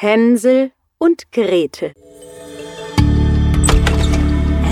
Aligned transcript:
Hänsel 0.00 0.70
und 0.98 1.32
Gretel. 1.32 1.90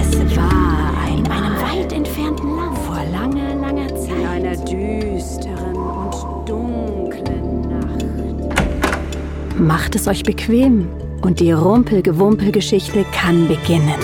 Es 0.00 0.36
war 0.36 1.08
in 1.08 1.26
einem 1.26 1.56
weit 1.60 1.92
entfernten 1.92 2.54
Land 2.54 2.78
vor 2.78 3.00
langer, 3.10 3.56
langer 3.56 3.88
Zeit. 3.88 4.18
In 4.20 4.24
einer 4.24 4.54
düsteren 4.54 5.74
und 5.74 6.48
dunklen 6.48 7.60
Nacht. 7.68 9.58
Macht 9.58 9.96
es 9.96 10.06
euch 10.06 10.22
bequem 10.22 10.88
und 11.22 11.40
die 11.40 11.50
Rumpelgewumpelgeschichte 11.50 13.04
kann 13.10 13.48
beginnen. 13.48 13.98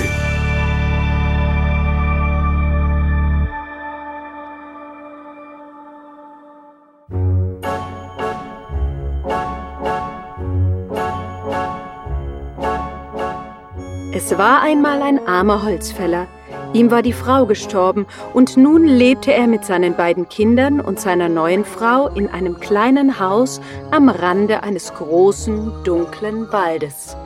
Es 14.25 14.39
war 14.39 14.63
einmal 14.63 15.03
ein 15.03 15.27
armer 15.27 15.65
Holzfäller. 15.65 16.29
Ihm 16.73 16.93
war 16.93 17.03
die 17.03 17.13
Frau 17.13 17.45
gestorben 17.45 18.07
und 18.33 18.57
nun 18.57 18.85
lebte 18.85 19.33
er 19.33 19.49
mit 19.49 19.65
seinen 19.65 19.97
beiden 19.97 20.29
Kindern 20.29 20.81
und 20.81 21.01
seiner 21.01 21.29
neuen 21.29 21.65
Frau 21.65 22.07
in 22.07 22.29
einem 22.29 22.61
kleinen 22.61 23.19
Haus 23.19 23.61
am 23.91 24.09
Rande 24.09 24.63
eines 24.63 24.95
großen, 24.95 25.73
dunklen 25.83 26.53
Waldes. 26.53 27.17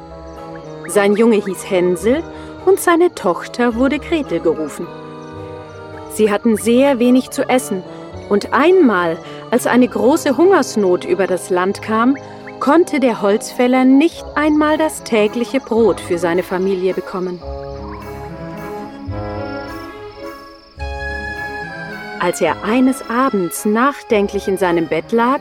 Sein 0.89 1.17
Junge 1.17 1.37
hieß 1.37 1.71
Hänsel 1.71 2.25
und 2.65 2.81
seine 2.81 3.15
Tochter 3.15 3.75
wurde 3.75 3.99
Gretel 3.99 4.41
gerufen. 4.41 4.87
Sie 6.15 6.33
hatten 6.33 6.57
sehr 6.57 6.99
wenig 6.99 7.29
zu 7.29 7.47
essen 7.47 7.83
und 8.31 8.55
einmal, 8.55 9.19
als 9.51 9.67
eine 9.67 9.87
große 9.87 10.39
Hungersnot 10.39 11.05
über 11.05 11.27
das 11.27 11.51
Land 11.51 11.83
kam, 11.83 12.17
konnte 12.61 13.01
der 13.01 13.23
Holzfäller 13.23 13.85
nicht 13.85 14.25
einmal 14.35 14.79
das 14.79 15.03
tägliche 15.03 15.61
Brot 15.61 16.01
für 16.01 16.19
seine 16.19 16.43
Familie 16.43 16.95
bekommen. 16.95 17.41
Als 22.21 22.41
er 22.41 22.65
eines 22.65 23.09
Abends 23.09 23.65
nachdenklich 23.65 24.49
in 24.49 24.59
seinem 24.59 24.89
Bett 24.89 25.13
lag, 25.13 25.41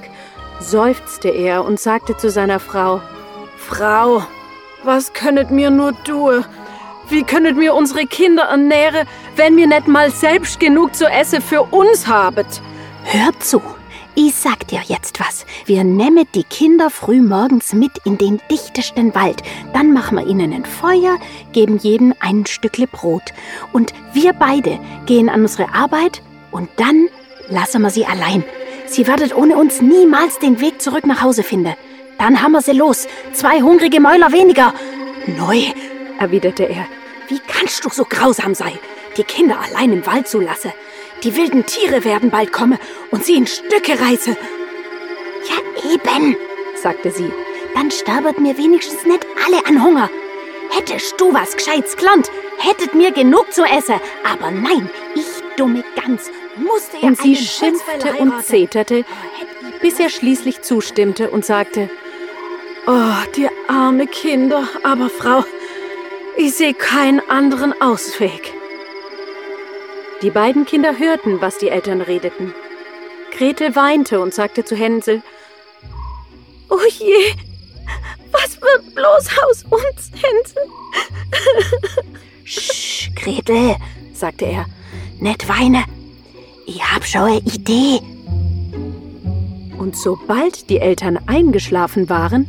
seufzte 0.59 1.29
er 1.29 1.65
und 1.65 1.79
sagte 1.79 2.15
zu 2.17 2.29
seiner 2.29 2.59
Frau, 2.59 3.01
Frau, 3.57 4.21
was 4.83 5.13
könnet 5.13 5.49
mir 5.49 5.71
nur 5.71 5.93
tun? 6.03 6.45
Wie 7.09 7.23
könnet 7.23 7.57
mir 7.57 7.73
unsere 7.73 8.05
Kinder 8.05 8.43
ernähren, 8.43 9.07
wenn 9.35 9.55
mir 9.55 9.67
nicht 9.67 9.87
mal 9.87 10.11
selbst 10.11 10.59
genug 10.59 10.95
zu 10.95 11.05
essen 11.05 11.41
für 11.41 11.63
uns 11.63 12.07
habet? 12.07 12.61
Hört 13.03 13.43
zu, 13.43 13.61
ich 14.15 14.33
sag 14.33 14.67
dir 14.67 14.81
jetzt 14.85 15.19
was. 15.19 15.45
Wir 15.65 15.83
nehmen 15.83 16.25
die 16.33 16.43
Kinder 16.43 16.89
früh 16.89 17.21
morgens 17.21 17.73
mit 17.73 17.91
in 18.05 18.17
den 18.17 18.39
dichtesten 18.49 19.13
Wald. 19.13 19.43
Dann 19.73 19.93
machen 19.93 20.17
wir 20.17 20.25
ihnen 20.25 20.53
ein 20.53 20.65
Feuer, 20.65 21.17
geben 21.51 21.77
jedem 21.77 22.13
ein 22.19 22.45
Stückle 22.45 22.87
Brot. 22.87 23.33
Und 23.73 23.93
wir 24.13 24.33
beide 24.33 24.79
gehen 25.05 25.29
an 25.29 25.41
unsere 25.41 25.73
Arbeit 25.73 26.21
und 26.51 26.69
dann 26.77 27.09
lassen 27.49 27.81
wir 27.81 27.89
sie 27.89 28.05
allein. 28.05 28.43
Sie 28.87 29.07
werdet 29.07 29.35
ohne 29.35 29.57
uns 29.57 29.81
niemals 29.81 30.39
den 30.39 30.61
Weg 30.61 30.81
zurück 30.81 31.05
nach 31.05 31.21
Hause 31.21 31.43
finden. 31.43 31.75
Dann 32.17 32.41
haben 32.41 32.53
wir 32.53 32.61
sie 32.61 32.71
los. 32.71 33.07
Zwei 33.33 33.61
hungrige 33.61 33.99
Mäuler 33.99 34.31
weniger. 34.31 34.73
Neu, 35.27 35.61
erwiderte 36.19 36.63
er. 36.63 36.87
Wie 37.27 37.39
kannst 37.39 37.83
du 37.83 37.89
so 37.89 38.05
grausam 38.05 38.53
sein, 38.53 38.77
die 39.17 39.23
Kinder 39.23 39.59
allein 39.59 39.91
im 39.91 40.05
Wald 40.05 40.27
zu 40.27 40.39
lassen? 40.39 40.71
Die 41.23 41.35
wilden 41.35 41.65
Tiere 41.65 42.03
werden 42.03 42.29
bald 42.29 42.51
kommen 42.51 42.77
und 43.11 43.23
sie 43.23 43.35
in 43.35 43.47
Stücke 43.47 43.99
reißen. 43.99 44.37
Ja, 45.49 45.91
eben, 45.91 46.35
sagte 46.75 47.11
sie. 47.11 47.31
Dann 47.73 47.91
sterbet 47.91 48.39
mir 48.39 48.57
wenigstens 48.57 49.05
nicht 49.05 49.25
alle 49.45 49.65
an 49.65 49.83
Hunger. 49.83 50.09
Hättest 50.71 51.19
du 51.19 51.33
was 51.33 51.55
Gescheites 51.55 51.97
gelernt, 51.97 52.31
hättet 52.57 52.95
mir 52.95 53.11
genug 53.11 53.51
zu 53.53 53.63
essen. 53.63 53.99
Aber 54.23 54.51
nein, 54.51 54.89
ich 55.15 55.25
dumme 55.57 55.83
Gans 55.95 56.29
musste 56.57 56.97
ja 56.97 57.07
Und 57.07 57.17
sie 57.17 57.35
schimpfte 57.35 58.13
und 58.15 58.43
zeterte, 58.43 59.05
bis 59.81 59.99
er 59.99 60.09
schließlich 60.09 60.61
zustimmte 60.61 61.29
und 61.29 61.45
sagte, 61.45 61.89
Oh, 62.87 63.13
die 63.35 63.49
arme 63.67 64.05
Kinder, 64.07 64.67
aber 64.83 65.09
Frau, 65.09 65.43
ich 66.37 66.53
sehe 66.53 66.73
keinen 66.73 67.19
anderen 67.29 67.79
Ausweg. 67.81 68.54
Die 70.21 70.29
beiden 70.29 70.65
Kinder 70.65 70.97
hörten, 70.97 71.41
was 71.41 71.57
die 71.57 71.69
Eltern 71.69 72.01
redeten. 72.01 72.53
Gretel 73.37 73.75
weinte 73.75 74.21
und 74.21 74.33
sagte 74.33 74.63
zu 74.63 74.75
Hänsel, 74.75 75.21
Oh 76.69 76.79
je, 76.97 77.33
was 78.31 78.59
wird 78.61 78.95
bloß 78.95 79.29
aus 79.45 79.63
uns, 79.69 80.11
Hänsel? 80.13 80.63
Sch, 82.45 83.09
Gretel, 83.15 83.75
sagte 84.13 84.45
er, 84.45 84.65
nicht 85.19 85.47
weine. 85.49 85.83
Ich 86.65 86.81
hab 86.83 87.05
schon 87.05 87.21
eine 87.21 87.39
Idee. 87.39 87.99
Und 89.77 89.97
sobald 89.97 90.69
die 90.69 90.79
Eltern 90.79 91.19
eingeschlafen 91.27 92.09
waren, 92.09 92.47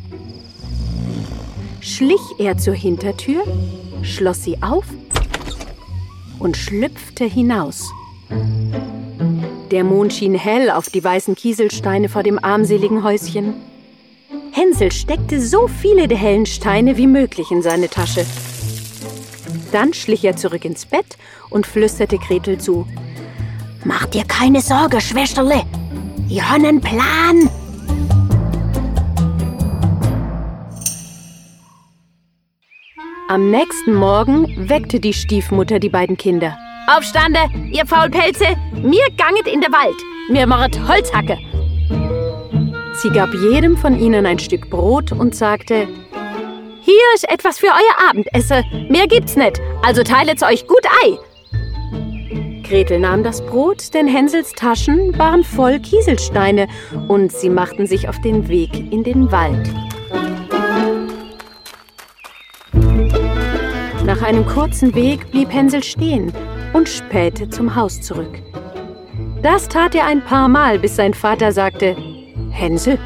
schlich 1.80 2.20
er 2.38 2.56
zur 2.56 2.74
Hintertür, 2.74 3.42
schloss 4.02 4.44
sie 4.44 4.62
auf 4.62 4.84
und 6.38 6.56
schlüpfte 6.56 7.24
hinaus. 7.24 7.90
Der 9.70 9.84
Mond 9.84 10.12
schien 10.12 10.34
hell 10.34 10.70
auf 10.70 10.88
die 10.90 11.02
weißen 11.02 11.34
Kieselsteine 11.34 12.08
vor 12.08 12.22
dem 12.22 12.42
armseligen 12.42 13.02
Häuschen. 13.02 13.54
Hänsel 14.52 14.92
steckte 14.92 15.40
so 15.40 15.68
viele 15.68 16.08
der 16.08 16.18
hellen 16.18 16.46
Steine 16.46 16.96
wie 16.96 17.06
möglich 17.06 17.50
in 17.50 17.62
seine 17.62 17.88
Tasche. 17.88 18.24
Dann 19.72 19.92
schlich 19.92 20.24
er 20.24 20.36
zurück 20.36 20.64
ins 20.64 20.86
Bett 20.86 21.18
und 21.50 21.66
flüsterte 21.66 22.18
Gretel 22.18 22.58
zu. 22.58 22.86
Mach 23.84 24.06
dir 24.06 24.24
keine 24.24 24.60
Sorge, 24.60 25.00
Schwesterle. 25.00 25.62
Ich 26.28 26.42
habe 26.42 26.66
einen 26.66 26.80
Plan. 26.80 27.50
Am 33.28 33.50
nächsten 33.50 33.92
Morgen 33.92 34.68
weckte 34.68 35.00
die 35.00 35.12
Stiefmutter 35.12 35.80
die 35.80 35.88
beiden 35.88 36.16
Kinder. 36.16 36.56
Aufstande, 36.86 37.40
ihr 37.72 37.84
Faulpelze! 37.84 38.44
Mir 38.80 39.02
ganget 39.16 39.48
in 39.52 39.60
der 39.60 39.72
Wald. 39.72 39.96
Mir 40.28 40.46
machet 40.46 40.78
Holzhacke. 40.86 41.36
Sie 42.94 43.10
gab 43.10 43.34
jedem 43.34 43.76
von 43.76 43.98
ihnen 43.98 44.26
ein 44.26 44.38
Stück 44.38 44.70
Brot 44.70 45.10
und 45.10 45.34
sagte, 45.34 45.88
Hier 46.82 47.02
ist 47.16 47.28
etwas 47.28 47.58
für 47.58 47.66
euer 47.66 48.10
Abendessen. 48.10 48.62
Mehr 48.88 49.08
gibt's 49.08 49.34
nicht, 49.34 49.60
also 49.82 50.04
teilet's 50.04 50.44
euch 50.44 50.68
gut 50.68 50.86
ei. 51.02 51.18
Gretel 52.62 53.00
nahm 53.00 53.24
das 53.24 53.44
Brot, 53.44 53.92
denn 53.92 54.06
Hänsels 54.06 54.52
Taschen 54.52 55.18
waren 55.18 55.42
voll 55.42 55.80
Kieselsteine 55.80 56.68
und 57.08 57.32
sie 57.32 57.50
machten 57.50 57.88
sich 57.88 58.08
auf 58.08 58.20
den 58.20 58.46
Weg 58.46 58.72
in 58.92 59.02
den 59.02 59.32
Wald. 59.32 59.68
Nach 64.16 64.28
einem 64.28 64.46
kurzen 64.46 64.94
Weg 64.94 65.30
blieb 65.30 65.52
Hänsel 65.52 65.82
stehen 65.82 66.32
und 66.72 66.88
spähte 66.88 67.50
zum 67.50 67.76
Haus 67.76 68.00
zurück. 68.00 68.40
Das 69.42 69.68
tat 69.68 69.94
er 69.94 70.06
ein 70.06 70.24
paar 70.24 70.48
Mal, 70.48 70.78
bis 70.78 70.96
sein 70.96 71.12
Vater 71.12 71.52
sagte, 71.52 71.94
Hänsel, 72.50 72.98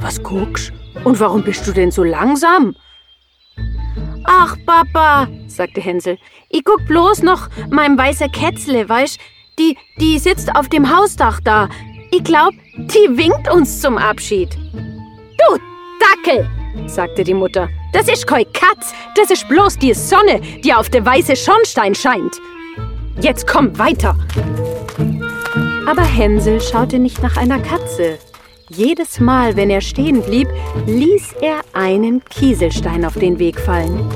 was 0.00 0.22
guckst? 0.22 0.70
Und 1.02 1.18
warum 1.18 1.42
bist 1.42 1.66
du 1.66 1.72
denn 1.72 1.90
so 1.90 2.02
langsam? 2.02 2.76
Ach, 4.24 4.54
Papa, 4.66 5.28
sagte 5.46 5.80
Hänsel, 5.80 6.18
ich 6.50 6.62
guck 6.62 6.84
bloß 6.86 7.22
noch 7.22 7.48
meinem 7.70 7.96
weiße 7.96 8.28
Kätzle, 8.28 8.86
weißt 8.86 9.18
die, 9.58 9.78
die 9.98 10.18
sitzt 10.18 10.54
auf 10.54 10.68
dem 10.68 10.94
Hausdach 10.94 11.40
da. 11.40 11.70
Ich 12.10 12.22
glaub, 12.22 12.52
die 12.76 13.16
winkt 13.16 13.50
uns 13.50 13.80
zum 13.80 13.96
Abschied. 13.96 14.54
Du 14.74 15.58
Dackel, 16.00 16.46
sagte 16.86 17.24
die 17.24 17.34
Mutter. 17.34 17.70
Das 17.92 18.08
ist 18.08 18.26
kein 18.26 18.44
Katz, 18.52 18.92
das 19.16 19.30
ist 19.30 19.48
bloß 19.48 19.78
die 19.78 19.94
Sonne, 19.94 20.40
die 20.62 20.72
auf 20.72 20.88
der 20.90 21.04
weiße 21.04 21.34
Schornstein 21.34 21.94
scheint. 21.94 22.40
Jetzt 23.20 23.46
komm 23.46 23.76
weiter. 23.78 24.16
Aber 25.86 26.02
Hänsel 26.02 26.60
schaute 26.60 26.98
nicht 26.98 27.20
nach 27.22 27.36
einer 27.36 27.58
Katze. 27.58 28.18
Jedes 28.68 29.18
Mal, 29.18 29.56
wenn 29.56 29.70
er 29.70 29.80
stehen 29.80 30.22
blieb, 30.22 30.48
ließ 30.86 31.34
er 31.40 31.62
einen 31.72 32.24
Kieselstein 32.24 33.04
auf 33.04 33.14
den 33.14 33.40
Weg 33.40 33.58
fallen. 33.58 34.08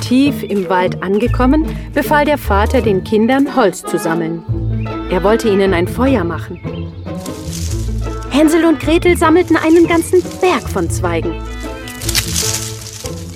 Tief 0.00 0.44
im 0.44 0.68
Wald 0.68 1.02
angekommen, 1.02 1.66
befahl 1.92 2.24
der 2.24 2.38
Vater 2.38 2.80
den 2.80 3.02
Kindern, 3.02 3.56
Holz 3.56 3.82
zu 3.82 3.98
sammeln. 3.98 4.86
Er 5.10 5.24
wollte 5.24 5.48
ihnen 5.48 5.74
ein 5.74 5.88
Feuer 5.88 6.22
machen. 6.22 6.60
Hänsel 8.38 8.66
und 8.66 8.78
Gretel 8.78 9.18
sammelten 9.18 9.56
einen 9.56 9.88
ganzen 9.88 10.22
Berg 10.40 10.62
von 10.68 10.88
Zweigen. 10.88 11.42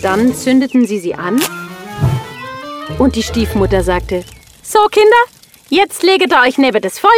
Dann 0.01 0.33
zündeten 0.33 0.87
sie 0.87 1.01
sie 1.01 1.17
an 1.17 1.43
und 3.01 3.17
die 3.17 3.25
Stiefmutter 3.25 3.83
sagte, 3.83 4.25
So, 4.63 4.79
Kinder, 4.93 5.11
jetzt 5.69 6.05
leget 6.05 6.33
euch 6.33 6.57
neben 6.57 6.81
das 6.81 7.01
Feuer 7.01 7.11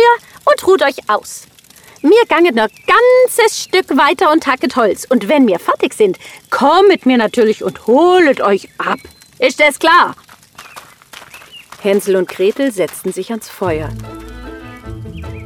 und 0.46 0.66
ruht 0.66 0.80
euch 0.80 1.10
aus. 1.10 1.42
mir 2.00 2.24
ganget 2.26 2.54
noch 2.54 2.68
ganzes 2.86 3.60
Stück 3.64 3.90
weiter 3.98 4.32
und 4.32 4.46
hacket 4.46 4.76
Holz. 4.76 5.04
Und 5.06 5.28
wenn 5.28 5.46
wir 5.46 5.58
fertig 5.58 5.92
sind, 5.92 6.18
kommet 6.48 7.04
mir 7.04 7.18
natürlich 7.18 7.62
und 7.62 7.86
holet 7.86 8.40
euch 8.40 8.70
ab. 8.78 9.00
Ist 9.38 9.60
das 9.60 9.78
klar? 9.78 10.16
Hänsel 11.82 12.16
und 12.16 12.30
Gretel 12.30 12.72
setzten 12.72 13.12
sich 13.12 13.28
ans 13.28 13.50
Feuer. 13.50 13.90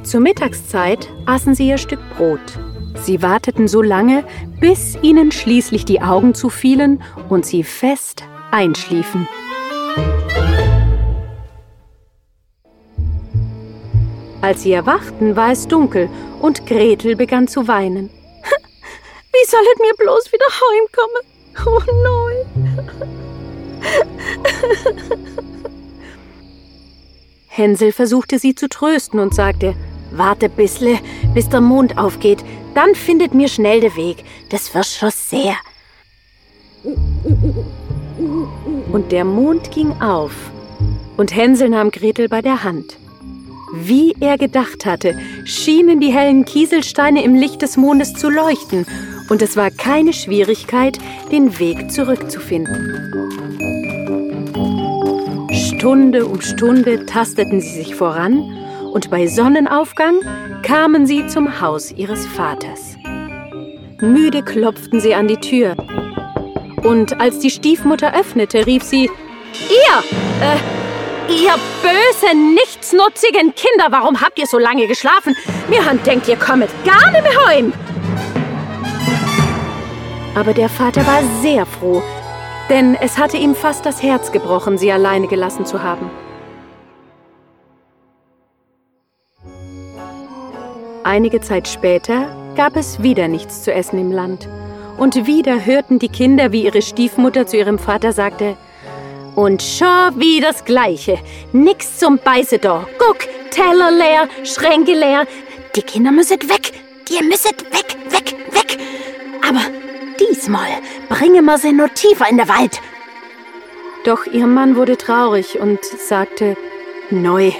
Zur 0.09 0.21
Mittagszeit 0.21 1.07
aßen 1.27 1.55
sie 1.55 1.69
ihr 1.69 1.77
Stück 1.77 2.01
Brot. 2.17 2.41
Sie 2.95 3.21
warteten 3.21 3.69
so 3.69 3.83
lange, 3.83 4.25
bis 4.59 4.97
ihnen 5.03 5.31
schließlich 5.31 5.85
die 5.85 6.01
Augen 6.01 6.35
zufielen 6.35 7.03
und 7.29 7.45
sie 7.45 7.63
fest 7.63 8.25
einschliefen. 8.51 9.29
Als 14.41 14.63
sie 14.63 14.73
erwachten, 14.73 15.37
war 15.37 15.53
es 15.53 15.69
dunkel 15.69 16.09
und 16.41 16.65
Gretel 16.65 17.15
begann 17.15 17.47
zu 17.47 17.69
weinen. 17.69 18.09
Wie 19.33 19.47
soll 19.47 19.61
es 19.75 19.79
mir 19.79 19.93
bloß 19.99 20.33
wieder 20.33 20.47
heimkommen? 20.65 21.23
Oh 21.67 21.83
nein! 22.03 22.89
Hänsel 27.49 27.93
versuchte 27.93 28.39
sie 28.39 28.55
zu 28.55 28.71
trösten 28.71 29.21
und 29.21 29.35
sagte, 29.35 29.75
Warte 30.11 30.49
bissle, 30.49 30.99
bis 31.35 31.49
der 31.49 31.61
Mond 31.61 31.99
aufgeht, 31.99 32.45
dann 32.75 32.95
findet 32.95 33.35
mir 33.35 33.49
schnell 33.49 33.81
den 33.81 33.97
Weg. 33.97 34.25
Das 34.51 34.75
wird 34.75 34.87
schon 34.87 35.11
sehr. 35.11 35.55
Und 38.93 39.13
der 39.13 39.25
Mond 39.25 39.71
ging 39.71 39.93
auf, 40.01 40.33
und 41.17 41.35
Hänsel 41.35 41.71
nahm 41.71 41.91
Gretel 41.91 42.29
bei 42.29 42.41
der 42.41 42.63
Hand. 42.65 42.97
Wie 43.75 44.15
er 44.21 44.39
gedacht 44.39 44.87
hatte, 44.87 45.19
schienen 45.45 46.01
die 46.01 46.13
hellen 46.13 46.45
Kieselsteine 46.45 47.23
im 47.23 47.35
Licht 47.35 47.61
des 47.61 47.77
Mondes 47.77 48.15
zu 48.15 48.31
leuchten, 48.31 48.87
und 49.29 49.43
es 49.43 49.57
war 49.57 49.71
keine 49.71 50.15
Schwierigkeit, 50.15 50.99
den 51.31 51.59
Weg 51.59 51.91
zurückzufinden. 51.91 52.95
Stunde 55.53 56.27
um 56.27 56.41
Stunde 56.41 57.05
tasteten 57.05 57.61
sie 57.61 57.75
sich 57.75 57.95
voran, 57.95 58.57
und 58.99 59.11
bei 59.11 59.29
Sonnenaufgang 59.29 60.17
kamen 60.65 61.07
sie 61.07 61.25
zum 61.29 61.61
Haus 61.61 61.93
ihres 61.93 62.27
Vaters. 62.27 62.97
Müde 64.01 64.43
klopften 64.43 64.99
sie 64.99 65.15
an 65.15 65.29
die 65.29 65.37
Tür. 65.37 65.77
Und 66.83 67.21
als 67.21 67.39
die 67.39 67.51
Stiefmutter 67.51 68.13
öffnete, 68.19 68.67
rief 68.67 68.83
sie, 68.83 69.05
Ihr, 69.69 70.03
äh, 70.43 71.33
Ihr 71.33 71.55
böse, 71.81 72.37
nichtsnutzigen 72.55 73.55
Kinder, 73.55 73.87
warum 73.91 74.21
habt 74.21 74.37
ihr 74.37 74.49
so 74.49 74.59
lange 74.59 74.89
geschlafen? 74.89 75.37
Mir 75.69 75.85
Hand 75.85 76.05
denkt, 76.05 76.27
ihr 76.27 76.37
kommet 76.37 76.71
gar 76.85 77.13
nicht 77.13 77.23
mehr 77.23 77.47
heim. 77.47 77.73
Aber 80.35 80.55
der 80.55 80.69
Vater 80.69 81.07
war 81.07 81.23
sehr 81.41 81.67
froh, 81.67 82.03
denn 82.69 82.97
es 82.97 83.17
hatte 83.17 83.37
ihm 83.37 83.55
fast 83.55 83.87
das 83.87 84.03
Herz 84.03 84.33
gebrochen, 84.33 84.77
sie 84.77 84.91
alleine 84.91 85.29
gelassen 85.29 85.67
zu 85.67 85.85
haben. 85.85 86.11
Einige 91.09 91.41
Zeit 91.41 91.67
später 91.67 92.27
gab 92.55 92.77
es 92.77 93.03
wieder 93.03 93.29
nichts 93.29 93.63
zu 93.63 93.73
essen 93.73 93.99
im 93.99 94.13
Land. 94.13 94.47
Und 94.99 95.27
wieder 95.27 95.65
hörten 95.65 95.99
die 95.99 96.11
Kinder, 96.11 96.53
wie 96.53 96.65
ihre 96.65 96.83
Stiefmutter 96.83 97.47
zu 97.47 97.57
ihrem 97.57 97.79
Vater 97.79 98.13
sagte, 98.13 98.59
und 99.35 99.63
schon 99.63 100.21
wie 100.21 100.43
das 100.43 100.67
Gleiche. 100.67 101.19
Nix 101.53 101.97
zum 101.97 102.19
Beißen 102.19 102.61
da. 102.61 102.87
Guck, 102.99 103.21
Teller 103.51 103.91
leer, 103.91 104.29
Schränke 104.45 104.93
leer. 104.93 105.27
Die 105.77 105.81
Kinder 105.81 106.13
müssen 106.13 106.43
weg. 106.43 106.75
Die 107.09 107.25
müssen 107.25 107.53
weg, 107.71 107.97
weg, 108.11 108.35
weg. 108.51 108.79
Aber 109.49 109.63
diesmal 110.21 110.69
bringen 111.09 111.47
wir 111.47 111.57
sie 111.57 111.73
nur 111.73 111.89
tiefer 111.95 112.29
in 112.29 112.37
den 112.37 112.49
Wald. 112.51 112.83
Doch 114.05 114.27
ihr 114.27 114.47
Mann 114.47 114.77
wurde 114.77 114.99
traurig 114.99 115.59
und 115.59 115.83
sagte, 115.87 116.55
Neu, 117.09 117.53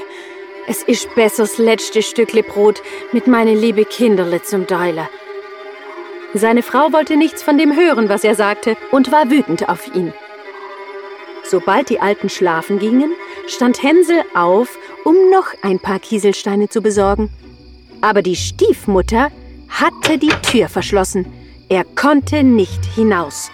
es 0.69 0.83
ist 0.83 1.15
besser 1.15 1.45
das 1.45 1.57
letzte 1.57 2.03
Stückle 2.03 2.43
Brot 2.43 2.83
mit 3.13 3.27
meine 3.27 3.55
liebe 3.55 3.87
Kinderle 3.87 4.43
zum 4.43 4.67
Teilen. 4.67 5.09
Seine 6.35 6.63
Frau 6.63 6.93
wollte 6.93 7.17
nichts 7.17 7.43
von 7.43 7.57
dem 7.57 7.75
hören, 7.75 8.11
was 8.11 8.23
er 8.23 8.35
sagte, 8.35 8.77
und 8.91 9.11
war 9.11 9.31
wütend 9.31 9.71
auf 9.71 9.95
ihn. 9.95 10.13
Sobald 11.43 11.89
die 11.89 12.01
Alten 12.01 12.29
schlafen 12.29 12.79
gingen, 12.79 13.13
stand 13.47 13.83
Hänsel 13.83 14.21
auf, 14.35 14.77
um 15.05 15.15
noch 15.31 15.55
ein 15.63 15.81
paar 15.81 16.01
Kieselsteine 16.01 16.69
zu 16.69 16.83
besorgen. 16.83 17.31
Aber 18.03 18.21
die 18.21 18.37
Stiefmutter 18.37 19.31
hatte 19.71 20.19
die 20.19 20.35
Tür 20.43 20.69
verschlossen. 20.69 21.25
Er 21.71 21.85
konnte 21.85 22.45
nicht 22.45 22.85
hinaus. 22.95 23.51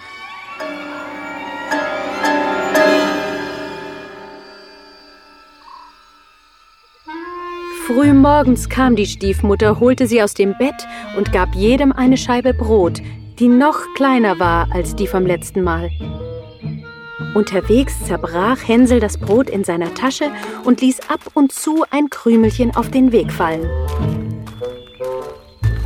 Früh 7.85 8.13
morgens 8.13 8.67
kam 8.67 8.95
die 8.95 9.05
Stiefmutter, 9.05 9.79
holte 9.79 10.07
sie 10.07 10.23
aus 10.23 10.33
dem 10.33 10.57
Bett 10.57 10.87
und 11.17 11.31
gab 11.31 11.53
jedem 11.53 11.91
eine 11.91 12.17
Scheibe 12.17 12.51
Brot, 12.51 12.99
die 13.37 13.47
noch 13.47 13.79
kleiner 13.95 14.39
war 14.39 14.67
als 14.71 14.95
die 14.95 15.05
vom 15.05 15.27
letzten 15.27 15.61
Mal. 15.61 15.91
Unterwegs 17.35 17.93
zerbrach 18.05 18.57
Hänsel 18.67 18.99
das 18.99 19.19
Brot 19.19 19.51
in 19.51 19.63
seiner 19.63 19.93
Tasche 19.93 20.31
und 20.63 20.81
ließ 20.81 21.01
ab 21.09 21.19
und 21.35 21.51
zu 21.51 21.85
ein 21.91 22.09
Krümelchen 22.09 22.75
auf 22.75 22.89
den 22.89 23.11
Weg 23.11 23.31
fallen. 23.31 23.69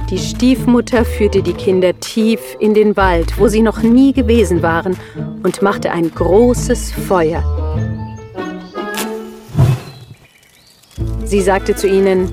Die 0.10 0.18
Stiefmutter 0.18 1.04
führte 1.04 1.44
die 1.44 1.54
Kinder 1.54 2.00
tief 2.00 2.56
in 2.62 2.74
den 2.74 2.96
Wald, 2.96 3.38
wo 3.38 3.50
sie 3.50 3.62
noch 3.62 3.81
nie 3.81 4.13
gewesen 4.13 4.63
waren, 4.63 4.96
und 5.44 5.62
machte 5.62 5.92
ein 5.92 6.10
großes 6.10 6.94
Feuer. 6.94 7.69
Sie 11.29 11.41
sagte 11.41 11.75
zu 11.75 11.87
ihnen, 11.87 12.27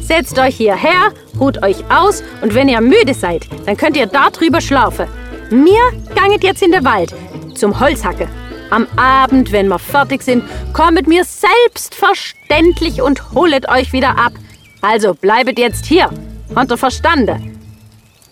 Setzt 0.00 0.36
euch 0.36 0.56
hierher, 0.56 1.12
ruht 1.38 1.62
euch 1.62 1.76
aus 1.88 2.24
und 2.42 2.54
wenn 2.56 2.68
ihr 2.68 2.80
müde 2.80 3.14
seid, 3.14 3.46
dann 3.66 3.76
könnt 3.76 3.96
ihr 3.96 4.06
da 4.06 4.30
drüber 4.30 4.60
schlafen. 4.60 5.06
Mir 5.50 5.80
ganget 6.16 6.42
jetzt 6.42 6.60
in 6.60 6.72
den 6.72 6.84
Wald 6.84 7.14
zum 7.54 7.78
Holzhacke. 7.78 8.28
Am 8.70 8.88
Abend, 8.96 9.52
wenn 9.52 9.68
wir 9.68 9.78
fertig 9.78 10.22
sind, 10.22 10.42
kommet 10.72 11.06
mir 11.06 11.24
selbstverständlich 11.24 13.00
und 13.00 13.32
holet 13.32 13.68
euch 13.68 13.92
wieder 13.92 14.18
ab. 14.18 14.32
Also 14.80 15.14
bleibet 15.14 15.60
jetzt 15.60 15.86
hier. 15.86 16.10
Habt 16.56 16.72
ihr 16.72 16.76
verstanden? 16.76 17.60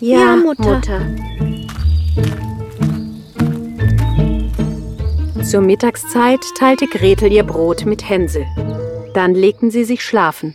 Ja, 0.01 0.19
ja 0.19 0.35
Mutter. 0.35 0.63
Mutter. 0.63 1.01
Zur 5.45 5.61
Mittagszeit 5.61 6.41
teilte 6.59 6.87
Gretel 6.87 7.31
ihr 7.31 7.43
Brot 7.43 7.85
mit 7.85 8.09
Hänsel. 8.09 8.45
Dann 9.13 9.33
legten 9.35 9.71
sie 9.71 9.83
sich 9.83 10.03
schlafen. 10.03 10.53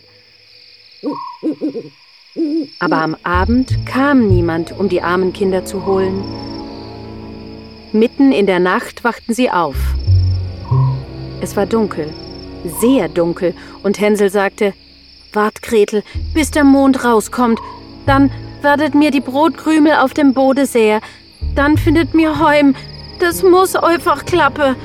Aber 2.79 2.97
am 2.97 3.15
Abend 3.23 3.85
kam 3.85 4.27
niemand, 4.27 4.77
um 4.77 4.89
die 4.89 5.01
armen 5.01 5.33
Kinder 5.33 5.65
zu 5.65 5.85
holen. 5.85 6.23
Mitten 7.91 8.31
in 8.31 8.45
der 8.45 8.59
Nacht 8.59 9.03
wachten 9.03 9.33
sie 9.33 9.49
auf. 9.49 9.75
Es 11.41 11.55
war 11.55 11.65
dunkel, 11.65 12.13
sehr 12.79 13.09
dunkel, 13.09 13.53
und 13.83 13.99
Hänsel 13.99 14.29
sagte, 14.29 14.73
Wart, 15.33 15.61
Gretel, 15.61 16.03
bis 16.33 16.51
der 16.51 16.63
Mond 16.63 17.03
rauskommt, 17.03 17.59
dann 18.05 18.31
werdet 18.61 18.95
mir 18.95 19.11
die 19.11 19.21
Brotkrümel 19.21 19.93
auf 19.93 20.13
dem 20.13 20.33
Bode 20.33 20.65
sehr, 20.65 20.99
dann 21.55 21.77
findet 21.77 22.13
mir 22.13 22.39
heim, 22.39 22.75
das 23.19 23.43
muss 23.43 23.75
einfach 23.75 24.25
klappe. 24.25 24.75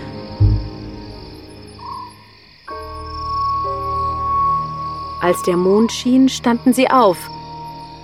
Als 5.22 5.40
der 5.44 5.56
Mond 5.56 5.92
schien, 5.92 6.28
standen 6.28 6.72
sie 6.72 6.90
auf, 6.90 7.16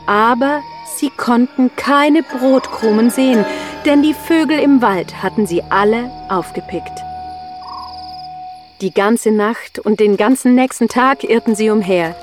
aber 0.07 0.63
sie 0.97 1.11
konnten 1.11 1.71
keine 1.75 2.23
Brotkrumen 2.23 3.11
sehen, 3.11 3.45
denn 3.85 4.05
die 4.05 4.15
Vögel 4.15 4.61
im 4.61 4.81
Wald 4.83 5.21
hatten 5.21 5.45
sie 5.45 5.63
alle 5.69 6.13
aufgepickt. 6.29 6.93
Die 8.81 8.95
ganze 8.95 9.33
Nacht 9.33 9.81
und 9.81 9.99
den 9.99 10.17
ganzen 10.17 10.55
nächsten 10.55 10.87
Tag 10.87 11.25
irrten 11.25 11.57
sie 11.57 11.71
umher. 11.71 12.15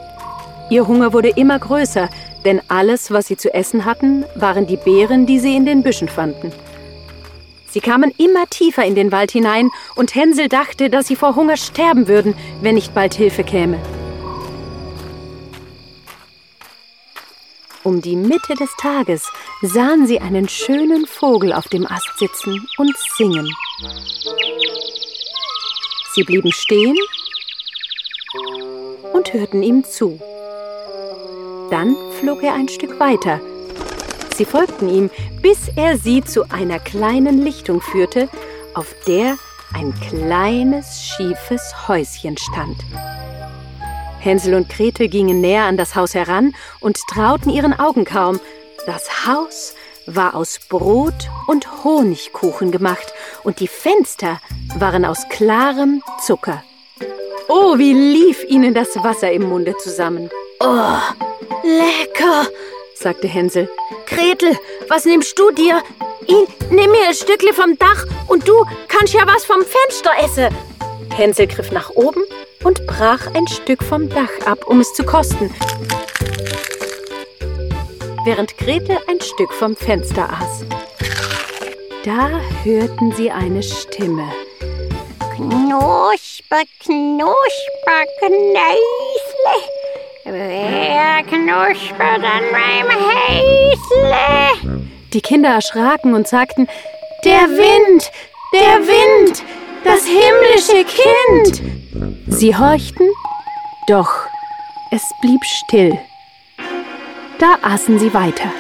Ihr 0.69 0.87
Hunger 0.87 1.11
wurde 1.11 1.29
immer 1.29 1.59
größer, 1.59 2.07
denn 2.45 2.61
alles, 2.69 3.11
was 3.11 3.27
sie 3.27 3.35
zu 3.35 3.53
essen 3.53 3.83
hatten, 3.83 4.23
waren 4.35 4.65
die 4.65 4.77
Beeren, 4.77 5.25
die 5.25 5.39
sie 5.39 5.57
in 5.57 5.65
den 5.65 5.83
Büschen 5.83 6.07
fanden. 6.07 6.53
Sie 7.67 7.81
kamen 7.81 8.13
immer 8.17 8.45
tiefer 8.49 8.85
in 8.85 8.95
den 8.95 9.11
Wald 9.11 9.31
hinein, 9.31 9.71
und 9.97 10.15
Hänsel 10.15 10.47
dachte, 10.47 10.89
dass 10.89 11.07
sie 11.07 11.17
vor 11.17 11.35
Hunger 11.35 11.57
sterben 11.57 12.07
würden, 12.07 12.33
wenn 12.61 12.75
nicht 12.75 12.95
bald 12.95 13.13
Hilfe 13.13 13.43
käme. 13.43 13.77
Um 17.85 18.01
die 18.01 18.15
Mitte 18.15 18.55
des 18.55 18.75
Tages 18.77 19.31
sahen 19.61 20.07
sie 20.07 20.19
einen 20.19 20.49
schönen 20.49 21.05
Vogel 21.05 21.53
auf 21.53 21.67
dem 21.67 21.85
Ast 21.85 22.17
sitzen 22.17 22.67
und 22.79 22.91
singen. 23.15 23.47
Sie 26.15 26.23
blieben 26.23 26.51
stehen 26.51 26.97
und 29.13 29.31
hörten 29.31 29.61
ihm 29.61 29.83
zu. 29.83 30.19
Dann 31.69 31.95
flog 32.19 32.41
er 32.41 32.55
ein 32.55 32.69
Stück 32.69 32.99
weiter. 32.99 33.39
Sie 34.35 34.45
folgten 34.45 34.89
ihm, 34.89 35.11
bis 35.43 35.69
er 35.75 35.99
sie 35.99 36.23
zu 36.23 36.49
einer 36.49 36.79
kleinen 36.79 37.43
Lichtung 37.43 37.81
führte, 37.81 38.29
auf 38.73 38.95
der 39.05 39.37
ein 39.75 39.93
kleines, 39.99 41.03
schiefes 41.03 41.87
Häuschen 41.87 42.35
stand. 42.35 42.77
Hänsel 44.25 44.55
und 44.55 44.69
Gretel 44.69 45.07
gingen 45.07 45.39
näher 45.39 45.65
an 45.65 45.77
das 45.77 45.95
Haus 45.95 46.15
heran 46.15 46.55
und 46.79 46.97
trauten 47.07 47.51
ihren 47.51 47.79
Augen 47.79 48.05
kaum. 48.05 48.39
Das 48.87 49.27
Haus 49.27 49.75
war 50.07 50.35
aus 50.35 50.59
Brot 50.67 51.29
und 51.47 51.83
Honigkuchen 51.83 52.71
gemacht 52.71 53.13
und 53.43 53.59
die 53.59 53.67
Fenster 53.67 54.41
waren 54.77 55.05
aus 55.05 55.29
klarem 55.29 56.03
Zucker. 56.25 56.63
Oh, 57.47 57.77
wie 57.77 57.93
lief 57.93 58.43
ihnen 58.45 58.73
das 58.73 58.95
Wasser 58.95 59.31
im 59.31 59.43
Munde 59.43 59.75
zusammen. 59.77 60.31
Oh, 60.59 60.97
lecker, 61.63 62.47
sagte 62.95 63.27
Hänsel. 63.27 63.69
Gretel, 64.07 64.57
was 64.87 65.05
nimmst 65.05 65.37
du 65.37 65.51
dir? 65.51 65.83
Ich 66.25 66.71
nimm 66.71 66.89
mir 66.89 67.07
ein 67.07 67.13
Stückchen 67.13 67.53
vom 67.53 67.77
Dach 67.77 68.05
und 68.27 68.47
du 68.47 68.65
kannst 68.87 69.13
ja 69.13 69.21
was 69.27 69.45
vom 69.45 69.61
Fenster 69.61 70.11
essen. 70.23 70.55
Hänsel 71.15 71.45
griff 71.45 71.71
nach 71.71 71.91
oben 71.91 72.23
und 72.65 72.85
brach 72.87 73.33
ein 73.33 73.47
Stück 73.47 73.81
vom 73.81 74.09
Dach 74.09 74.45
ab, 74.45 74.67
um 74.67 74.81
es 74.81 74.93
zu 74.93 75.03
kosten 75.03 75.49
während 78.25 78.57
Gretel 78.57 78.97
ein 79.07 79.21
Stück 79.21 79.53
vom 79.53 79.75
Fenster 79.75 80.27
aß. 80.29 80.65
Da 82.03 82.41
hörten 82.63 83.11
sie 83.13 83.31
eine 83.31 83.61
Stimme. 83.61 84.27
Knusper, 85.35 86.63
knusper, 86.79 88.01
Knäusle. 88.19 89.57
Wer 90.25 91.23
knuspert 91.23 92.23
an 92.23 92.43
meinem 92.51 92.91
Häusle? 93.11 94.87
Die 95.13 95.21
Kinder 95.21 95.49
erschraken 95.49 96.15
und 96.15 96.27
sagten, 96.27 96.67
der 97.23 97.41
Wind, 97.41 98.11
der 98.53 98.79
Wind, 98.87 99.43
das 99.83 100.05
himmlische 100.05 100.83
Kind. 100.83 101.74
Sie 102.27 102.55
horchten, 102.55 103.07
doch 103.87 104.11
es 104.91 105.03
blieb 105.21 105.43
still. 105.43 105.97
Da 107.39 107.57
aßen 107.61 107.99
sie 107.99 108.13
weiter. 108.13 108.51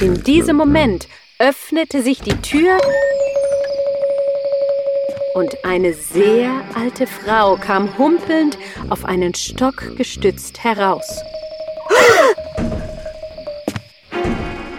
In 0.00 0.22
diesem 0.22 0.56
Moment 0.56 1.08
öffnete 1.38 2.02
sich 2.02 2.20
die 2.20 2.36
Tür 2.40 2.78
und 5.34 5.64
eine 5.64 5.92
sehr 5.92 6.50
alte 6.74 7.06
Frau 7.06 7.56
kam 7.56 7.96
humpelnd 7.98 8.58
auf 8.88 9.04
einen 9.04 9.34
Stock 9.34 9.96
gestützt 9.96 10.64
heraus. 10.64 11.22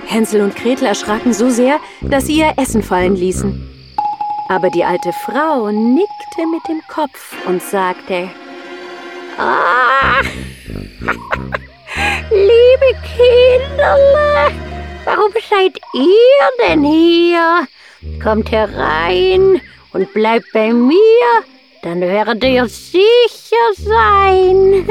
Hänsel 0.06 0.42
und 0.42 0.56
Gretel 0.56 0.88
erschraken 0.88 1.34
so 1.34 1.50
sehr, 1.50 1.80
dass 2.02 2.28
sie 2.28 2.38
ihr 2.38 2.54
Essen 2.58 2.84
fallen 2.84 3.16
ließen. 3.16 3.73
Aber 4.50 4.70
die 4.70 4.84
alte 4.84 5.12
Frau 5.14 5.72
nickte 5.72 6.48
mit 6.52 6.68
dem 6.68 6.82
Kopf 6.88 7.36
und 7.48 7.62
sagte, 7.62 8.30
Ah, 9.38 10.22
Liebe 12.30 12.90
Kinderle, 13.04 14.52
warum 15.06 15.32
seid 15.50 15.80
ihr 15.94 16.68
denn 16.68 16.84
hier? 16.84 17.68
Kommt 18.22 18.52
herein 18.52 19.62
und 19.94 20.14
bleibt 20.14 20.52
bei 20.54 20.74
mir, 20.74 20.98
dann 21.84 22.02
werdet 22.02 22.44
ihr 22.44 22.68
sicher 22.68 23.70
sein. 23.78 24.88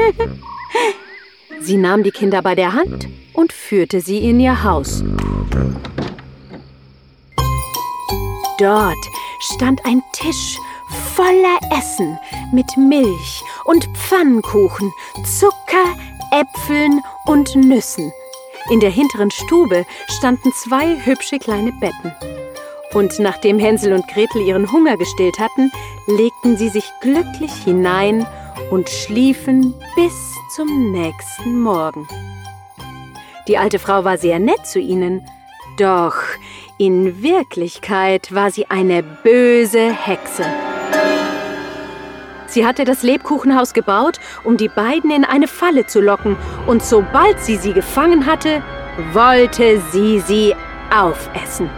sie 1.61 1.77
nahm 1.77 2.03
die 2.03 2.11
Kinder 2.11 2.41
bei 2.41 2.55
der 2.55 2.73
Hand 2.73 3.07
und 3.33 3.51
führte 3.51 4.01
sie 4.01 4.29
in 4.29 4.39
ihr 4.39 4.63
Haus. 4.63 5.03
Dort 8.59 9.09
stand 9.43 9.85
ein 9.85 10.01
Tisch 10.13 10.57
voller 11.15 11.59
Essen 11.77 12.17
mit 12.51 12.77
Milch 12.77 13.43
und 13.65 13.85
Pfannkuchen, 13.97 14.91
Zucker, 15.25 15.95
Äpfeln 16.31 17.01
und 17.25 17.55
Nüssen. 17.55 18.11
In 18.69 18.79
der 18.79 18.89
hinteren 18.89 19.31
Stube 19.31 19.85
standen 20.07 20.51
zwei 20.53 20.95
hübsche 21.03 21.37
kleine 21.37 21.71
Betten. 21.73 22.13
Und 22.93 23.19
nachdem 23.19 23.59
Hänsel 23.59 23.93
und 23.93 24.07
Gretel 24.07 24.41
ihren 24.41 24.71
Hunger 24.71 24.97
gestillt 24.97 25.39
hatten, 25.39 25.71
legten 26.07 26.57
sie 26.57 26.69
sich 26.69 26.85
glücklich 27.01 27.51
hinein 27.63 28.25
und 28.71 28.89
schliefen 28.89 29.73
bis 29.95 30.13
zum 30.55 30.91
nächsten 30.91 31.59
Morgen. 31.59 32.07
Die 33.47 33.57
alte 33.57 33.79
Frau 33.79 34.05
war 34.05 34.17
sehr 34.17 34.39
nett 34.39 34.65
zu 34.65 34.79
ihnen, 34.79 35.27
doch 35.77 36.15
in 36.77 37.21
Wirklichkeit 37.21 38.33
war 38.33 38.51
sie 38.51 38.69
eine 38.69 39.03
böse 39.03 39.91
Hexe. 39.91 40.43
Sie 42.47 42.65
hatte 42.65 42.83
das 42.83 43.03
Lebkuchenhaus 43.03 43.73
gebaut, 43.73 44.19
um 44.43 44.57
die 44.57 44.67
beiden 44.67 45.11
in 45.11 45.25
eine 45.25 45.47
Falle 45.47 45.87
zu 45.87 46.01
locken, 46.01 46.35
und 46.67 46.83
sobald 46.83 47.39
sie 47.39 47.57
sie 47.57 47.73
gefangen 47.73 48.25
hatte, 48.25 48.61
wollte 49.11 49.81
sie 49.91 50.19
sie 50.19 50.55
aufessen. 50.95 51.69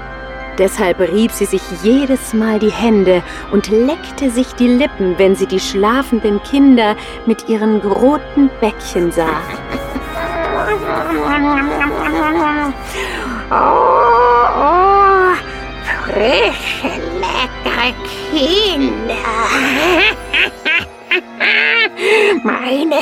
Deshalb 0.58 1.00
rieb 1.00 1.32
sie 1.32 1.46
sich 1.46 1.62
jedes 1.84 2.34
Mal 2.34 2.60
die 2.60 2.72
Hände 2.72 3.22
und 3.52 3.70
leckte 3.70 4.32
sich 4.32 4.54
die 4.54 4.68
Lippen, 4.68 5.18
wenn 5.18 5.36
sie 5.36 5.48
die 5.48 5.60
schlafenden 5.60 6.42
Kinder 6.44 6.96
mit 7.26 7.50
ihren 7.50 7.82
roten 7.82 8.50
Bäckchen 8.62 9.12
sah. 9.12 9.42
Frische, 16.16 16.88
leckere 17.20 17.92
Kinder. 18.32 19.16
Meine 22.44 23.02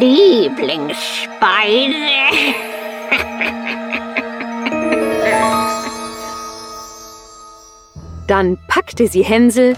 Lieblingsspeise. 0.00 0.90
Dann 8.26 8.58
packte 8.66 9.06
sie 9.06 9.22
Hänsel 9.22 9.76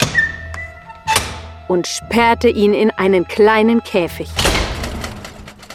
und 1.69 1.87
sperrte 1.87 2.49
ihn 2.49 2.73
in 2.73 2.91
einen 2.93 3.29
kleinen 3.29 3.85
Käfig. 3.85 4.31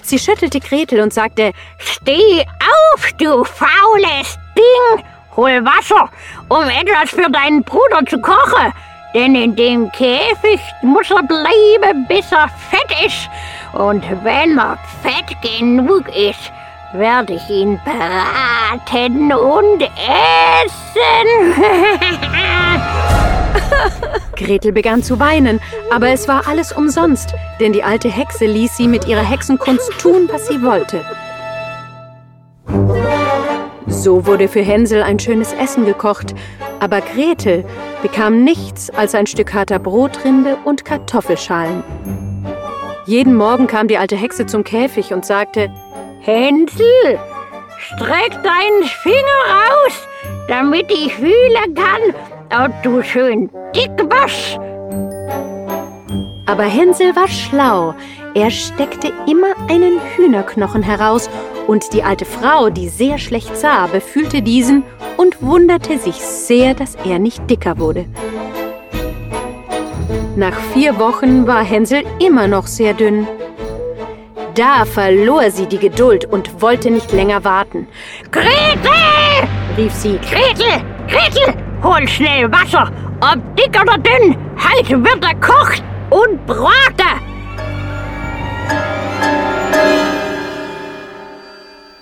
Sie 0.02 0.18
schüttelte 0.18 0.60
Gretel 0.60 1.02
und 1.02 1.14
sagte, 1.14 1.52
Steh 1.78 2.42
auf, 2.42 3.12
du 3.20 3.44
faules 3.44 4.40
Ding! 4.58 5.06
Hol 5.38 5.64
Wasser, 5.64 6.10
um 6.50 6.64
etwas 6.64 7.12
für 7.12 7.30
deinen 7.30 7.64
Bruder 7.64 8.06
zu 8.08 8.20
kochen. 8.20 8.74
Denn 9.14 9.36
in 9.36 9.56
dem 9.56 9.92
Käfig 9.92 10.60
muss 10.82 11.10
er 11.10 11.24
bleiben, 11.24 12.06
bis 12.08 12.32
er 12.32 12.50
fett 12.70 13.06
ist. 13.06 13.30
Und 13.74 14.04
wenn 14.24 14.58
er 14.58 14.78
fett 15.02 15.38
genug 15.42 16.08
ist, 16.10 16.52
werde 16.94 17.34
ich 17.34 17.50
ihn 17.50 17.80
braten 17.86 19.32
und 19.32 19.82
essen. 19.84 21.28
Gretel 24.36 24.72
begann 24.72 25.04
zu 25.04 25.20
weinen, 25.20 25.60
aber 25.92 26.10
es 26.10 26.28
war 26.28 26.48
alles 26.48 26.72
umsonst, 26.72 27.34
denn 27.60 27.74
die 27.74 27.84
alte 27.84 28.10
Hexe 28.10 28.46
ließ 28.46 28.78
sie 28.78 28.88
mit 28.88 29.08
ihrer 29.08 29.24
Hexenkunst 29.24 29.92
tun, 30.00 30.30
was 30.32 30.48
sie 30.48 30.62
wollte. 30.64 31.04
So 33.88 34.26
wurde 34.26 34.48
für 34.48 34.62
Hänsel 34.62 35.02
ein 35.02 35.20
schönes 35.20 35.54
Essen 35.54 35.86
gekocht, 35.86 36.36
aber 36.80 37.02
Gretel 37.02 37.66
bekam 38.02 38.44
nichts 38.44 38.90
als 38.90 39.16
ein 39.16 39.28
Stück 39.28 39.54
harter 39.54 39.80
Brotrinde 39.80 40.58
und 40.66 40.86
Kartoffelschalen. 40.86 41.84
Jeden 43.06 43.36
Morgen 43.36 43.68
kam 43.68 43.88
die 43.88 43.98
alte 43.98 44.18
Hexe 44.18 44.46
zum 44.46 44.64
Käfig 44.64 45.14
und 45.14 45.26
sagte, 45.26 45.70
Hänsel, 46.20 47.18
streck 47.80 48.32
deinen 48.44 48.84
Finger 49.02 49.64
aus, 49.86 50.08
damit 50.48 50.92
ich 50.92 51.16
fühlen 51.16 51.74
kann, 51.74 52.66
ob 52.66 52.84
du 52.84 53.02
schön 53.02 53.50
dick 53.74 53.92
warst. 54.10 54.60
Aber 56.46 56.64
Hänsel 56.64 57.16
war 57.16 57.28
schlau. 57.28 57.94
Er 58.38 58.52
steckte 58.52 59.12
immer 59.26 59.56
einen 59.68 60.00
Hühnerknochen 60.16 60.84
heraus 60.84 61.28
und 61.66 61.92
die 61.92 62.04
alte 62.04 62.24
Frau, 62.24 62.70
die 62.70 62.88
sehr 62.88 63.18
schlecht 63.18 63.58
sah, 63.58 63.88
befühlte 63.88 64.44
diesen 64.44 64.84
und 65.18 65.42
wunderte 65.42 65.98
sich 65.98 66.18
sehr, 66.18 66.76
dass 66.76 66.94
er 67.04 67.18
nicht 67.18 67.50
dicker 67.50 67.80
wurde. 67.80 68.06
Nach 70.36 70.54
vier 70.72 71.00
Wochen 71.00 71.48
war 71.48 71.64
Hänsel 71.64 72.04
immer 72.20 72.48
noch 72.48 72.68
sehr 72.68 72.94
dünn. 72.94 73.28
Da 74.54 74.86
verlor 74.86 75.50
sie 75.50 75.66
die 75.66 75.80
Geduld 75.80 76.26
und 76.26 76.62
wollte 76.62 76.92
nicht 76.92 77.12
länger 77.12 77.44
warten. 77.44 77.88
Gretel! 78.32 79.50
rief 79.80 79.94
sie. 79.94 80.20
Gretel! 80.20 80.84
Gretel! 81.08 81.56
Hol 81.82 82.08
schnell 82.08 82.52
Wasser! 82.52 82.92
Ob 83.20 83.56
dick 83.56 83.76
oder 83.82 83.98
dünn, 83.98 84.38
heute 84.64 85.04
wird 85.04 85.26
er 85.26 85.34
kocht 85.40 85.84
und 86.12 86.46
braten! 86.46 87.27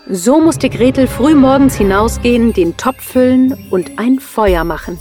So 0.08 0.40
musste 0.40 0.70
Gretel 0.70 1.08
frühmorgens 1.08 1.78
hinausgehen, 1.78 2.54
den 2.54 2.78
Topf 2.78 3.04
füllen 3.04 3.68
und 3.72 3.98
ein 3.98 4.20
Feuer 4.20 4.64
machen. 4.64 5.00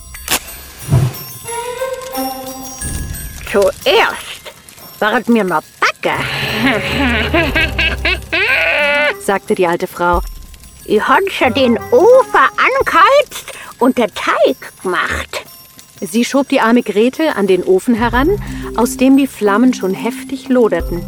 Zuerst 3.53 4.43
wird 5.01 5.29
mir 5.29 5.45
mal 5.45 5.61
Backe, 5.79 6.17
sagte 9.21 9.55
die 9.55 9.67
alte 9.67 9.87
Frau. 9.87 10.23
Ich 10.87 11.07
habe 11.07 11.31
schon 11.31 11.53
den 11.53 11.79
Ofen 11.91 12.41
angeheizt 12.57 13.53
und 13.79 13.99
der 13.99 14.09
Teig 14.09 14.73
gemacht. 14.83 15.45
Sie 16.01 16.25
schob 16.25 16.49
die 16.49 16.61
arme 16.61 16.83
Gretel 16.83 17.29
an 17.29 17.47
den 17.47 17.63
Ofen 17.63 17.95
heran, 17.95 18.31
aus 18.77 18.97
dem 18.97 19.19
die 19.19 19.27
Flammen 19.27 19.75
schon 19.75 19.93
heftig 19.93 20.49
loderten. 20.49 21.03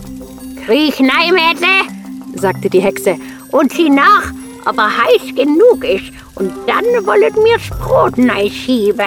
Kriech 0.67 1.01
nein, 1.01 1.33
Mädle, 1.33 2.39
sagte 2.39 2.69
die 2.69 2.81
Hexe, 2.81 3.19
und 3.57 3.73
sieh 3.73 3.91
nach, 3.91 4.33
ob 4.67 4.79
er 4.79 4.91
heiß 5.05 5.35
genug 5.35 5.85
ist, 5.85 6.13
und 6.35 6.53
dann 6.67 6.85
wollet 7.07 7.35
mir's 7.37 7.71
Brot 7.81 8.15
schieben. 8.51 9.07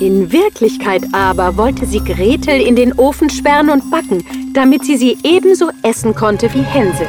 In 0.00 0.30
Wirklichkeit 0.30 1.02
aber 1.12 1.56
wollte 1.56 1.84
sie 1.84 2.02
Gretel 2.02 2.60
in 2.60 2.76
den 2.76 2.92
Ofen 2.94 3.28
sperren 3.28 3.68
und 3.68 3.90
backen, 3.90 4.24
damit 4.54 4.84
sie 4.84 4.96
sie 4.96 5.18
ebenso 5.24 5.70
essen 5.82 6.14
konnte 6.14 6.52
wie 6.54 6.62
Hänsel. 6.62 7.08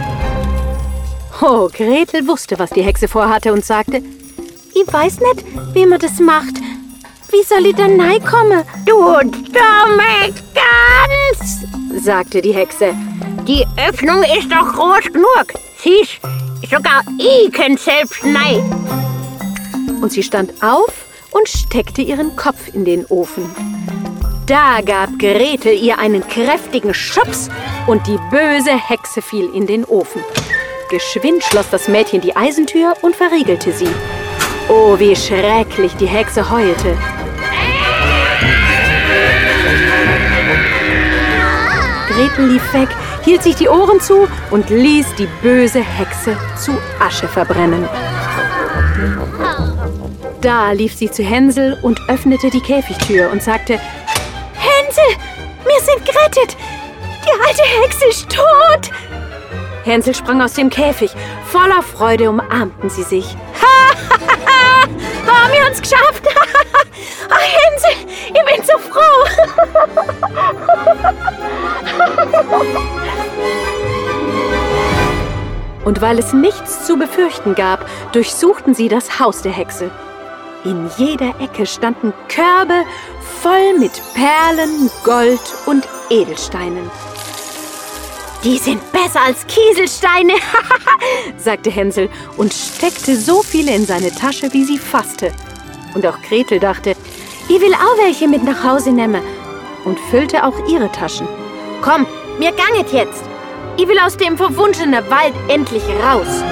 Oh, 1.42 1.70
Gretel 1.72 2.28
wusste, 2.28 2.58
was 2.60 2.72
die 2.72 2.82
Hexe 2.82 3.08
vorhatte 3.08 3.54
und 3.54 3.64
sagte, 3.64 4.02
ich 4.74 4.92
weiß 4.92 5.20
nicht, 5.20 5.46
wie 5.74 5.86
man 5.86 6.00
das 6.00 6.20
macht. 6.20 6.56
Wie 7.32 7.44
soll 7.44 7.68
ich 7.68 7.76
denn 7.76 7.98
kommen? 8.26 8.64
Du 8.86 8.96
dumme 8.96 10.34
Gans, 10.56 11.66
sagte 12.04 12.42
die 12.42 12.54
Hexe. 12.54 12.96
Die 13.48 13.66
Öffnung 13.78 14.24
ist 14.38 14.52
doch 14.52 14.74
groß 14.74 15.12
genug. 15.12 15.54
Siehst, 15.82 16.20
sogar 16.70 17.02
ich 17.18 17.52
kann 17.52 17.78
selbst 17.78 18.24
nein. 18.24 18.62
Und 20.02 20.12
sie 20.12 20.24
stand 20.24 20.52
auf 20.62 20.94
und 21.32 21.48
steckte 21.48 22.02
ihren 22.02 22.36
Kopf 22.36 22.74
in 22.74 22.86
den 22.86 23.06
Ofen. 23.08 23.50
Da 24.46 24.82
gab 24.82 25.18
Gretel 25.20 25.74
ihr 25.74 26.00
einen 26.00 26.28
kräftigen 26.28 26.94
Schubs 26.94 27.50
und 27.88 28.06
die 28.08 28.18
böse 28.32 28.72
Hexe 28.72 29.22
fiel 29.22 29.50
in 29.54 29.68
den 29.68 29.86
Ofen. 29.86 30.24
Geschwind 30.90 31.44
schloss 31.44 31.70
das 31.70 31.88
Mädchen 31.88 32.22
die 32.22 32.36
Eisentür 32.36 32.94
und 33.02 33.16
verriegelte 33.16 33.72
sie. 33.72 33.90
Oh, 34.68 34.98
wie 34.98 35.16
schrecklich 35.16 35.94
die 35.96 36.08
Hexe 36.08 36.50
heulte. 36.50 36.98
Gretel 42.08 42.48
lief 42.48 42.74
weg, 42.74 42.90
hielt 43.24 43.44
sich 43.44 43.56
die 43.56 43.68
Ohren 43.68 44.00
zu 44.00 44.28
und 44.52 44.70
ließ 44.70 45.16
die 45.18 45.28
böse 45.42 45.82
Hexe 45.82 46.38
zu 46.58 46.78
Asche 47.00 47.28
verbrennen. 47.28 47.88
Da 50.42 50.72
lief 50.72 50.96
sie 50.96 51.12
zu 51.12 51.24
Hänsel 51.24 51.78
und 51.82 52.00
öffnete 52.08 52.50
die 52.50 52.62
Käfigtür 52.62 53.30
und 53.32 53.44
sagte, 53.44 53.74
Hänsel, 54.54 55.04
wir 55.66 55.80
sind 55.82 56.06
gerettet. 56.06 56.58
Die 57.26 57.48
alte 57.48 57.64
Hexe 57.82 58.08
ist 58.08 58.30
tot. 58.30 58.92
Hänsel 59.84 60.16
sprang 60.16 60.42
aus 60.42 60.54
dem 60.54 60.70
Käfig. 60.70 61.12
Voller 61.48 61.82
Freude 61.84 62.30
umarmten 62.30 62.90
sie 62.90 63.04
sich. 63.04 63.36
Ha, 63.62 63.96
haben 65.28 65.54
wir 65.54 65.70
uns 65.70 65.82
geschafft. 65.82 66.29
Hänsel, 67.50 67.92
ich 68.28 68.44
bin 68.46 68.64
so 68.64 68.78
froh. 68.78 69.26
Und 75.86 76.02
weil 76.02 76.20
es 76.20 76.34
nichts 76.34 76.86
zu 76.86 76.98
befürchten 76.98 77.56
gab, 77.56 77.86
durchsuchten 78.12 78.74
sie 78.76 78.90
das 78.90 79.20
Haus 79.20 79.42
der 79.42 79.54
Hexe. 79.54 79.90
In 80.66 80.90
jeder 80.98 81.34
Ecke 81.40 81.66
standen 81.66 82.14
Körbe 82.28 82.84
voll 83.42 83.80
mit 83.80 83.94
Perlen, 84.14 84.92
Gold 85.04 85.42
und 85.66 85.88
Edelsteinen. 86.10 86.92
Die 88.44 88.58
sind 88.58 88.80
besser 88.92 89.22
als 89.22 89.46
Kieselsteine, 89.48 90.34
sagte 91.38 91.70
Hänsel 91.70 92.10
und 92.38 92.54
steckte 92.54 93.16
so 93.16 93.42
viele 93.42 93.74
in 93.74 93.86
seine 93.86 94.14
Tasche, 94.14 94.52
wie 94.54 94.64
sie 94.64 94.78
fasste. 94.78 95.32
Und 95.94 96.06
auch 96.06 96.22
Gretel 96.22 96.60
dachte, 96.60 96.96
ich 97.50 97.60
will 97.60 97.74
auch 97.74 97.98
welche 97.98 98.28
mit 98.28 98.44
nach 98.44 98.64
Hause 98.64 98.92
nehmen 98.92 99.22
und 99.84 100.00
füllte 100.12 100.46
auch 100.46 100.68
ihre 100.68 100.92
Taschen. 100.92 101.28
Komm, 101.82 102.06
mir 102.38 102.52
ganget 102.52 102.94
jetzt. 102.94 103.24
Ich 103.76 103.88
will 103.88 104.00
aus 104.00 104.18
dem 104.18 104.38
verwunschenen 104.38 105.04
Wald 105.10 105.34
endlich 105.48 105.84
raus. 106.04 106.44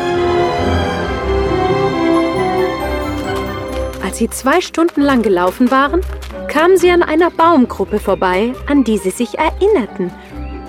Als 4.03 4.17
sie 4.17 4.29
zwei 4.29 4.61
Stunden 4.61 5.01
lang 5.01 5.21
gelaufen 5.21 5.69
waren, 5.69 6.01
kamen 6.47 6.77
sie 6.77 6.89
an 6.89 7.03
einer 7.03 7.29
Baumgruppe 7.29 7.99
vorbei, 7.99 8.53
an 8.67 8.83
die 8.83 8.97
sie 8.97 9.11
sich 9.11 9.37
erinnerten. 9.37 10.11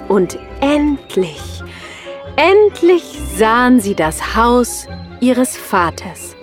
Und 0.09 0.39
endlich, 0.61 1.41
endlich 2.37 3.05
sahen 3.37 3.81
sie 3.81 3.95
das 3.95 4.37
Haus 4.37 4.87
ihres 5.21 5.57
Vaters. 5.57 6.37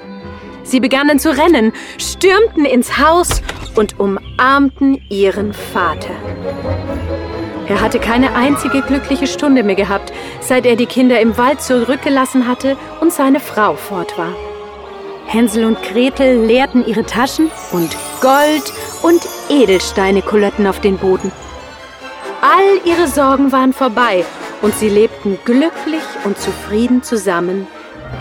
Sie 0.63 0.79
begannen 0.79 1.19
zu 1.19 1.29
rennen, 1.29 1.73
stürmten 1.99 2.65
ins 2.65 2.97
Haus 2.97 3.41
und 3.75 3.99
umarmten 3.99 5.01
ihren 5.09 5.53
Vater. 5.53 6.13
Er 7.67 7.81
hatte 7.81 7.99
keine 7.99 8.35
einzige 8.35 8.81
glückliche 8.81 9.27
Stunde 9.27 9.63
mehr 9.63 9.75
gehabt, 9.75 10.13
seit 10.39 10.65
er 10.65 10.75
die 10.75 10.85
Kinder 10.85 11.19
im 11.19 11.37
Wald 11.37 11.61
zurückgelassen 11.61 12.47
hatte 12.47 12.77
und 13.01 13.11
seine 13.11 13.39
Frau 13.39 13.75
fort 13.75 14.17
war. 14.17 14.35
Hänsel 15.25 15.65
und 15.65 15.81
Gretel 15.81 16.45
leerten 16.45 16.85
ihre 16.85 17.03
Taschen 17.05 17.49
und 17.71 17.97
Gold 18.21 18.71
und 19.01 19.27
Edelsteine 19.49 20.21
kullerten 20.21 20.67
auf 20.67 20.79
den 20.79 20.97
Boden. 20.97 21.31
All 22.41 22.87
ihre 22.89 23.07
Sorgen 23.07 23.51
waren 23.51 23.73
vorbei 23.73 24.23
und 24.61 24.75
sie 24.75 24.89
lebten 24.89 25.39
glücklich 25.43 26.03
und 26.23 26.37
zufrieden 26.37 27.01
zusammen 27.01 27.67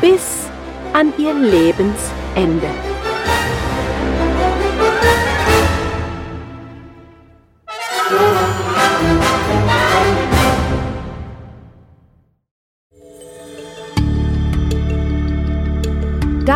bis 0.00 0.46
an 0.94 1.12
ihr 1.18 1.34
Lebensende. 1.34 2.93